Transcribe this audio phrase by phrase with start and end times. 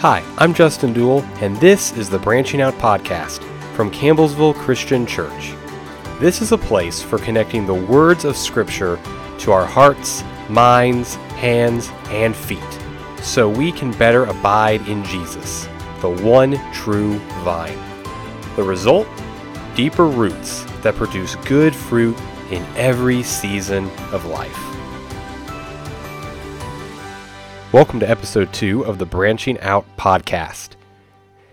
[0.00, 3.42] Hi, I'm Justin Duell, and this is the Branching Out Podcast
[3.74, 5.54] from Campbellsville Christian Church.
[6.20, 9.00] This is a place for connecting the words of Scripture
[9.38, 12.60] to our hearts, minds, hands, and feet,
[13.22, 15.66] so we can better abide in Jesus,
[16.00, 17.78] the one true vine.
[18.56, 19.08] The result?
[19.74, 22.18] Deeper roots that produce good fruit
[22.50, 24.58] in every season of life.
[27.74, 30.76] Welcome to episode two of the Branching Out podcast.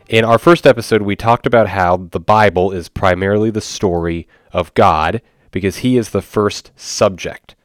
[0.07, 4.71] In our first episode, we talked about how the Bible is primarily the story of
[4.76, 7.55] God because He is the first subject.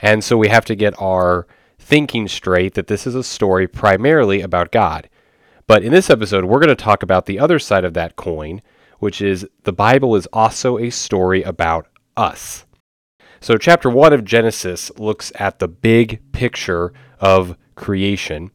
[0.00, 1.46] And so we have to get our
[1.78, 5.08] thinking straight that this is a story primarily about God.
[5.68, 8.62] But in this episode, we're going to talk about the other side of that coin,
[8.98, 12.66] which is the Bible is also a story about us.
[13.38, 18.50] So, chapter one of Genesis looks at the big picture of creation.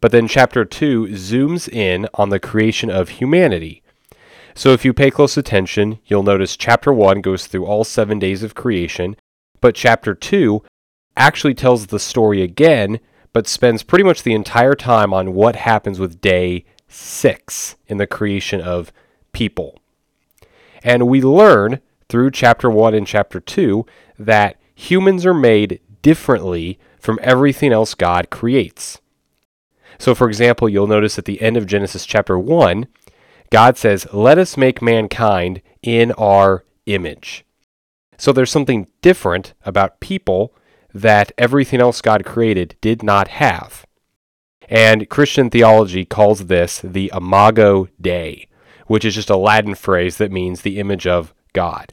[0.00, 3.82] But then chapter 2 zooms in on the creation of humanity.
[4.54, 8.42] So if you pay close attention, you'll notice chapter 1 goes through all seven days
[8.42, 9.16] of creation,
[9.60, 10.62] but chapter 2
[11.16, 13.00] actually tells the story again,
[13.32, 18.06] but spends pretty much the entire time on what happens with day 6 in the
[18.06, 18.92] creation of
[19.32, 19.78] people.
[20.82, 23.84] And we learn through chapter 1 and chapter 2
[24.18, 29.00] that humans are made differently from everything else God creates.
[29.98, 32.86] So, for example, you'll notice at the end of Genesis chapter 1,
[33.50, 37.44] God says, Let us make mankind in our image.
[38.16, 40.54] So, there's something different about people
[40.94, 43.86] that everything else God created did not have.
[44.68, 48.48] And Christian theology calls this the Imago Dei,
[48.86, 51.92] which is just a Latin phrase that means the image of God.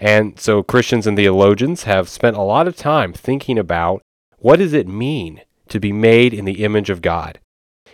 [0.00, 4.00] And so Christians and theologians have spent a lot of time thinking about
[4.38, 7.38] what does it mean to be made in the image of God?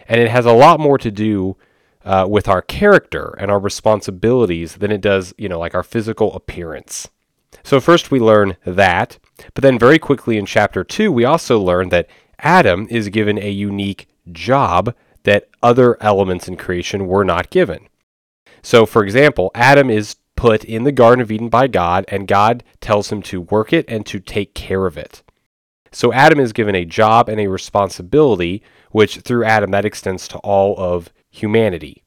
[0.06, 1.56] And it has a lot more to do
[2.04, 6.34] uh, with our character and our responsibilities than it does, you know, like our physical
[6.34, 7.08] appearance.
[7.62, 9.18] So, first we learn that,
[9.54, 12.08] but then very quickly in chapter 2, we also learn that
[12.40, 17.88] Adam is given a unique job that other elements in creation were not given.
[18.62, 22.62] So, for example, Adam is put in the Garden of Eden by God, and God
[22.80, 25.22] tells him to work it and to take care of it.
[25.94, 30.38] So Adam is given a job and a responsibility, which through Adam that extends to
[30.38, 32.02] all of humanity.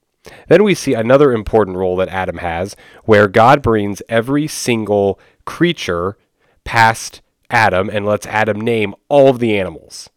[0.48, 6.18] Then we see another important role that Adam has, where God brings every single creature
[6.64, 10.10] past Adam and lets Adam name all of the animals.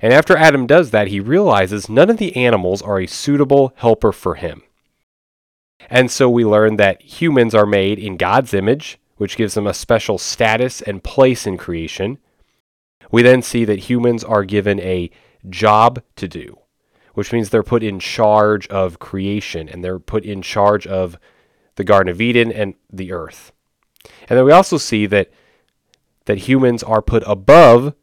[0.00, 4.12] And after Adam does that, he realizes none of the animals are a suitable helper
[4.12, 4.62] for him.
[5.90, 9.74] And so we learn that humans are made in God's image, which gives them a
[9.74, 12.18] special status and place in creation.
[13.10, 15.10] We then see that humans are given a
[15.48, 16.58] job to do,
[17.14, 21.18] which means they're put in charge of creation and they're put in charge of
[21.76, 23.52] the Garden of Eden and the earth.
[24.28, 25.30] And then we also see that
[26.26, 27.94] that humans are put above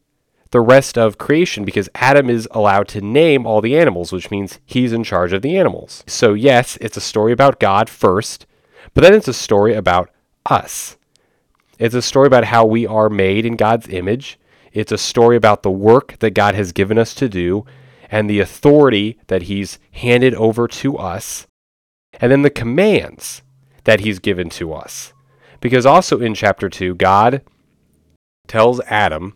[0.52, 4.60] the rest of creation because Adam is allowed to name all the animals, which means
[4.66, 6.04] he's in charge of the animals.
[6.08, 8.46] So, yes, it's a story about God first,
[8.94, 10.10] but then it's a story about
[10.46, 10.98] us.
[11.80, 14.38] It's a story about how we are made in God's image
[14.74, 17.66] it's a story about the work that God has given us to do
[18.10, 21.48] and the authority that He's handed over to us,
[22.20, 23.42] and then the commands
[23.86, 25.14] that He's given to us.
[25.62, 27.42] Because also in chapter 2, God
[28.48, 29.34] tells Adam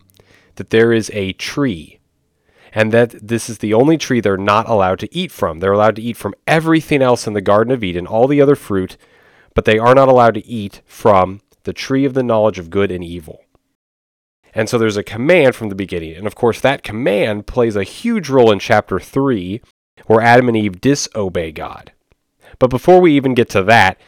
[0.56, 2.00] that there is a tree
[2.74, 5.60] and that this is the only tree they're not allowed to eat from.
[5.60, 8.54] They're allowed to eat from everything else in the Garden of Eden, all the other
[8.54, 8.98] fruit,
[9.54, 12.90] but they are not allowed to eat from the tree of the knowledge of good
[12.90, 13.45] and evil.
[14.56, 16.16] And so there's a command from the beginning.
[16.16, 19.60] And of course, that command plays a huge role in chapter 3,
[20.06, 21.92] where Adam and Eve disobey God.
[22.58, 24.00] But before we even get to that,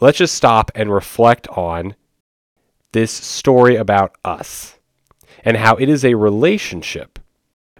[0.00, 1.96] let's just stop and reflect on
[2.92, 4.78] this story about us
[5.44, 7.18] and how it is a relationship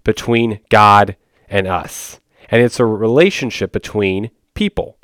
[0.05, 1.17] between God
[1.49, 2.21] and us.
[2.51, 4.99] And it's a relationship between people.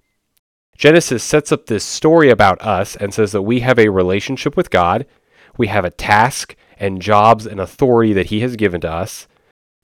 [0.77, 4.69] Genesis sets up this story about us and says that we have a relationship with
[4.69, 5.07] God,
[5.57, 9.27] we have a task and jobs and authority that He has given to us.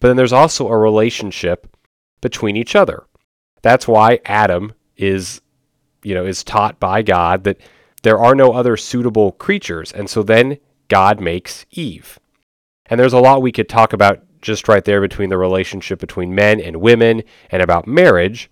[0.00, 1.76] But then there's also a relationship
[2.20, 3.04] between each other.
[3.62, 5.40] That's why Adam is,
[6.02, 7.60] you know, is taught by God that
[8.02, 9.92] there are no other suitable creatures.
[9.92, 10.58] And so then
[10.88, 12.18] God makes Eve.
[12.86, 16.34] And there's a lot we could talk about just right there between the relationship between
[16.34, 18.50] men and women and about marriage.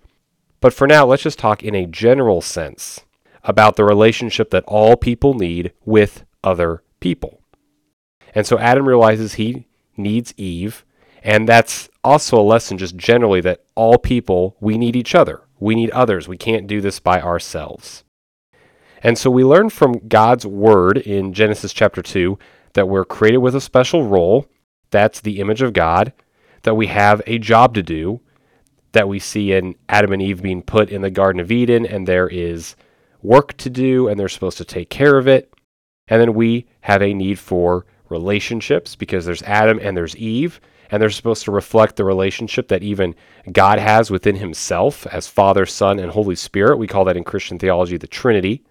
[0.61, 3.01] But for now, let's just talk in a general sense
[3.43, 7.40] about the relationship that all people need with other people.
[8.33, 9.67] And so Adam realizes he
[9.97, 10.85] needs Eve,
[11.23, 15.41] and that's also a lesson just generally that all people, we need each other.
[15.59, 16.27] We need others.
[16.27, 18.03] We can't do this by ourselves.
[19.03, 22.37] And so we learn from God's word in Genesis chapter 2
[22.73, 24.47] that we're created with a special role.
[24.89, 26.13] That's the image of God.
[26.63, 28.21] That we have a job to do.
[28.93, 32.07] That we see in Adam and Eve being put in the Garden of Eden, and
[32.07, 32.75] there is
[33.21, 35.53] work to do, and they're supposed to take care of it.
[36.07, 40.61] And then we have a need for relationships because there's Adam and there's Eve,
[40.91, 43.15] and they're supposed to reflect the relationship that even
[43.51, 46.77] God has within himself as Father, Son, and Holy Spirit.
[46.77, 48.63] We call that in Christian theology the Trinity.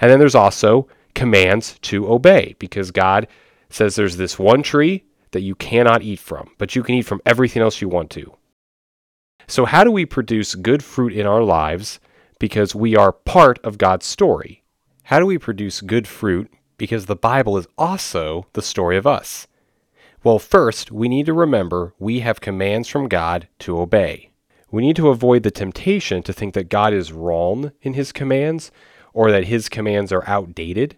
[0.00, 3.26] And then there's also commands to obey because God
[3.70, 7.20] says there's this one tree that you cannot eat from, but you can eat from
[7.26, 8.36] everything else you want to.
[9.46, 12.00] So, how do we produce good fruit in our lives
[12.38, 14.64] because we are part of God's story?
[15.04, 19.46] How do we produce good fruit because the Bible is also the story of us?
[20.22, 24.30] Well, first, we need to remember we have commands from God to obey.
[24.70, 28.72] We need to avoid the temptation to think that God is wrong in his commands
[29.12, 30.96] or that his commands are outdated.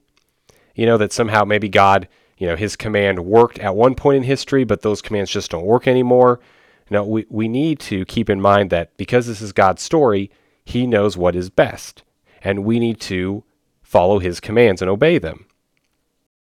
[0.75, 2.07] You know, that somehow maybe God,
[2.39, 5.67] you know, his command worked at one point in history, but those commands just don't
[5.67, 6.41] work anymore.
[6.89, 10.31] No, we, we need to keep in mind that because this is God's story,
[10.65, 12.03] he knows what is best.
[12.43, 13.43] And we need to
[13.83, 15.47] follow his commands and obey them.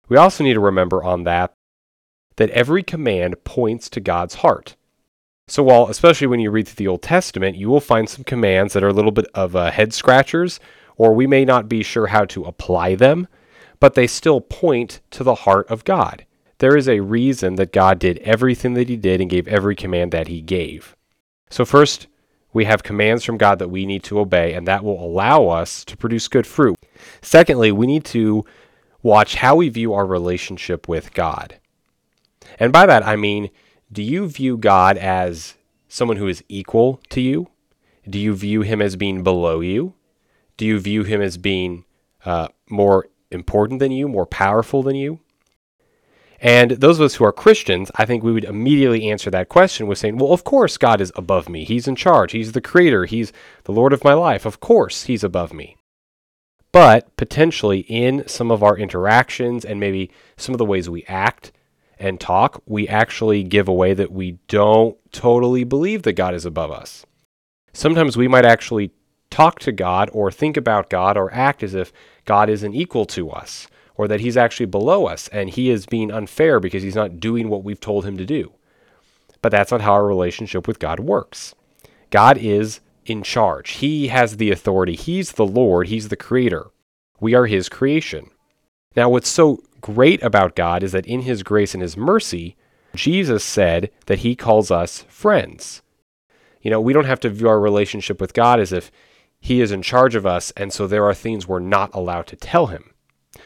[0.09, 1.53] We also need to remember on that
[2.37, 4.75] that every command points to God's heart.
[5.47, 8.73] So, while, especially when you read through the Old Testament, you will find some commands
[8.73, 10.59] that are a little bit of uh, head scratchers,
[10.95, 13.27] or we may not be sure how to apply them,
[13.79, 16.25] but they still point to the heart of God.
[16.59, 20.11] There is a reason that God did everything that He did and gave every command
[20.13, 20.95] that He gave.
[21.49, 22.07] So, first,
[22.53, 25.83] we have commands from God that we need to obey, and that will allow us
[25.85, 26.75] to produce good fruit.
[27.21, 28.45] Secondly, we need to
[29.03, 31.57] watch how we view our relationship with God.
[32.59, 33.49] And by that, I mean,
[33.91, 35.55] do you view God as
[35.87, 37.47] someone who is equal to you?
[38.09, 39.93] Do you view him as being below you?
[40.57, 41.85] Do you view him as being
[42.25, 45.19] uh, more important than you, more powerful than you?
[46.39, 49.85] And those of us who are Christians, I think we would immediately answer that question
[49.85, 51.63] with saying, well, of course God is above me.
[51.63, 52.31] He's in charge.
[52.31, 53.05] He's the creator.
[53.05, 53.31] He's
[53.65, 54.45] the Lord of my life.
[54.45, 55.77] Of course he's above me.
[56.71, 61.51] But potentially in some of our interactions and maybe some of the ways we act,
[62.01, 66.71] and talk, we actually give away that we don't totally believe that God is above
[66.71, 67.05] us.
[67.73, 68.91] Sometimes we might actually
[69.29, 71.93] talk to God or think about God or act as if
[72.25, 76.11] God isn't equal to us or that he's actually below us and he is being
[76.11, 78.51] unfair because he's not doing what we've told him to do.
[79.43, 81.53] But that's not how our relationship with God works.
[82.09, 86.67] God is in charge, he has the authority, he's the Lord, he's the creator.
[87.19, 88.29] We are his creation.
[88.95, 92.55] Now, what's so great about God is that in his grace and his mercy,
[92.95, 95.81] Jesus said that he calls us friends.
[96.61, 98.91] You know, we don't have to view our relationship with God as if
[99.39, 102.35] he is in charge of us, and so there are things we're not allowed to
[102.35, 102.93] tell him.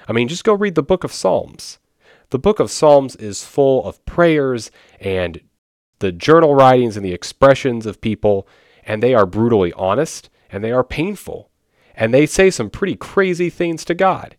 [0.08, 1.80] I mean, just go read the book of Psalms.
[2.32, 5.40] The book of Psalms is full of prayers and
[6.00, 8.48] the journal writings and the expressions of people,
[8.86, 11.50] and they are brutally honest and they are painful.
[11.96, 14.36] And they say some pretty crazy things to God.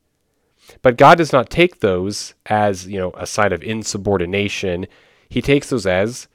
[0.82, 4.86] But God does not take those as, you know, a sign of insubordination.
[5.28, 6.28] He takes those as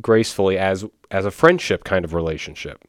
[0.00, 2.84] gracefully as as a friendship kind of relationship.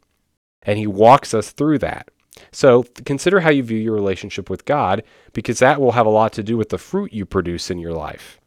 [0.64, 2.10] And he walks us through that.
[2.52, 6.34] So consider how you view your relationship with God because that will have a lot
[6.34, 8.40] to do with the fruit you produce in your life.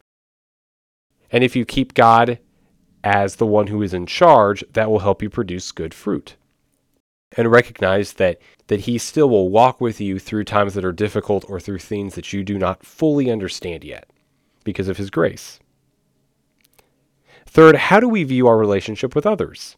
[1.30, 2.38] And if you keep God
[3.04, 6.36] as the one who is in charge, that will help you produce good fruit
[7.36, 11.44] and recognize that that he still will walk with you through times that are difficult
[11.48, 14.08] or through things that you do not fully understand yet
[14.64, 15.60] because of his grace.
[17.46, 19.76] Third, how do we view our relationship with others?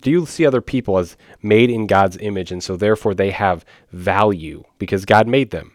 [0.00, 3.64] Do you see other people as made in God's image and so therefore they have
[3.92, 5.72] value because God made them?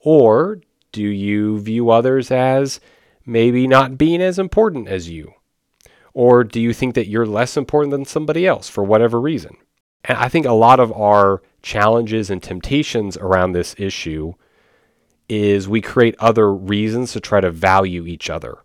[0.00, 0.60] Or
[0.92, 2.78] do you view others as
[3.26, 5.34] maybe not being as important as you
[6.14, 9.56] or do you think that you're less important than somebody else for whatever reason?
[10.04, 14.34] And I think a lot of our challenges and temptations around this issue
[15.28, 18.58] is we create other reasons to try to value each other,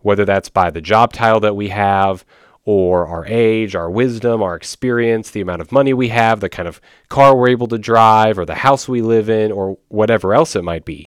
[0.00, 2.24] whether that's by the job title that we have,
[2.64, 6.68] or our age, our wisdom, our experience, the amount of money we have, the kind
[6.68, 10.54] of car we're able to drive, or the house we live in, or whatever else
[10.54, 11.06] it might be.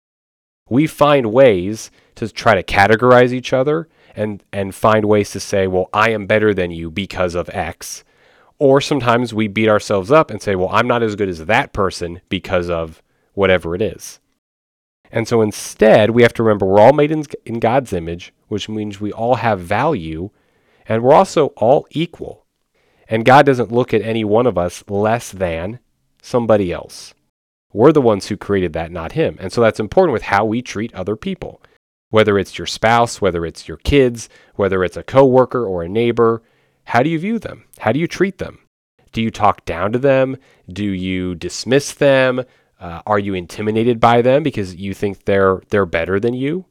[0.71, 5.67] We find ways to try to categorize each other and and find ways to say,
[5.67, 8.05] well, I am better than you because of X.
[8.59, 11.73] Or sometimes we beat ourselves up and say, well, I'm not as good as that
[11.73, 13.03] person because of
[13.35, 14.21] whatever it is.
[15.11, 18.69] And so instead, we have to remember we're all made in, in God's image, which
[18.69, 20.31] means we all have value.
[20.87, 22.47] And we're also all equal.
[23.09, 25.81] And God doesn't look at any one of us less than
[26.23, 27.15] somebody else.
[27.73, 29.37] We're the ones who created that, not Him.
[29.41, 31.63] And so that's important with how we treat other people.
[32.11, 36.43] Whether it's your spouse, whether it's your kids, whether it's a coworker or a neighbor,
[36.85, 37.65] how do you view them?
[37.79, 38.59] How do you treat them?
[39.13, 40.37] Do you talk down to them?
[40.69, 42.45] Do you dismiss them?
[42.81, 46.65] Uh, are you intimidated by them because you think they're they're better than you?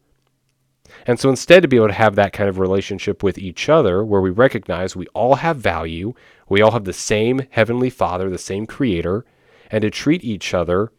[1.06, 4.04] And so instead to be able to have that kind of relationship with each other
[4.04, 6.14] where we recognize we all have value,
[6.48, 9.24] we all have the same heavenly Father, the same creator,
[9.70, 10.92] and to treat each other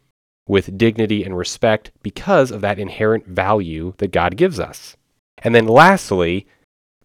[0.47, 4.97] with dignity and respect because of that inherent value that God gives us.
[5.39, 6.47] And then lastly,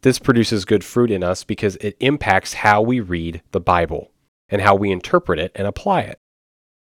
[0.02, 4.12] this produces good fruit in us because it impacts how we read the Bible
[4.50, 6.20] and how we interpret it and apply it.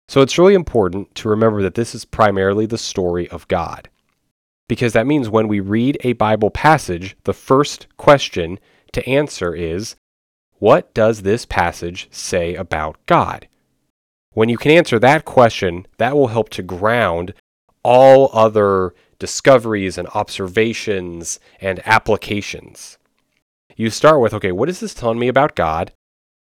[0.09, 3.89] So it's really important to remember that this is primarily the story of God.
[4.69, 8.59] Because that means when we read a Bible passage, the first question
[8.93, 9.97] to answer is
[10.59, 13.49] what does this passage say about God?
[14.35, 17.35] When you can answer that question, that will help to ground
[17.85, 22.99] all other discoveries and observations and applications.
[23.77, 25.93] You start with, okay, what is this telling me about God?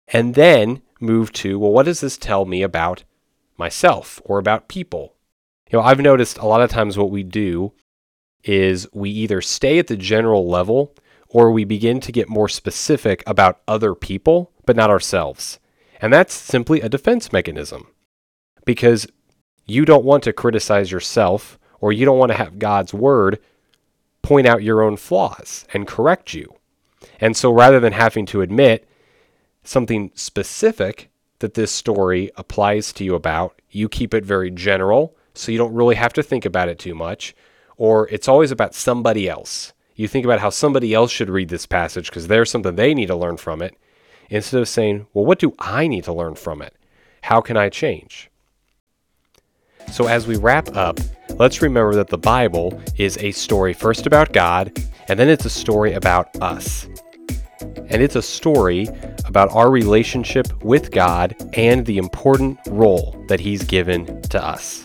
[0.07, 3.05] And then move to, well, what does this tell me about
[3.57, 5.15] myself or about people?
[5.71, 7.73] You know, I've noticed a lot of times what we do
[8.45, 10.95] is we either stay at the general level
[11.29, 15.59] or we begin to get more specific about other people, but not ourselves.
[16.01, 17.89] And that's simply a defense mechanism
[18.65, 19.07] because
[19.67, 23.39] you don't want to criticize yourself or you don't want to have God's word
[24.23, 26.55] point out your own flaws and correct you.
[27.21, 28.89] And so rather than having to admit
[29.65, 35.53] something specific that this story applies to you about, you keep it very general so
[35.53, 37.35] you don't really have to think about it too much.
[37.77, 39.73] Or it's always about somebody else.
[39.95, 43.07] You think about how somebody else should read this passage because there's something they need
[43.07, 43.77] to learn from it
[44.29, 46.75] instead of saying, well, what do I need to learn from it?
[47.23, 48.31] How can I change?
[49.91, 51.01] So, as we wrap up,
[51.37, 54.73] let's remember that the Bible is a story first about God,
[55.09, 56.87] and then it's a story about us.
[57.61, 58.87] And it's a story
[59.25, 64.85] about our relationship with God and the important role that He's given to us.